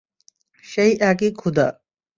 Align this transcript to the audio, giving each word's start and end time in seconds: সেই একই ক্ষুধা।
সেই 0.63 0.91
একই 1.01 1.29
ক্ষুধা। 1.33 1.67